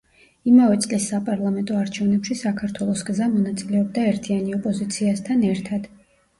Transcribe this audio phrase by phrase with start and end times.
[0.51, 5.91] იმავე წლის საპარლამენტო არჩევნებში საქართველოს გზა მონაწილეობდა ერთიანი ოპოზიციასთან ერთად.